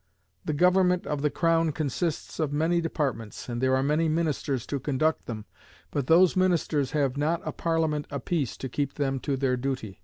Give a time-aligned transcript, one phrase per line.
[0.45, 4.79] The government of the crown consists of many departments, and there are many ministers to
[4.79, 5.45] conduct them,
[5.91, 9.99] but those ministers have not a Parliament apiece to keep them to their duty.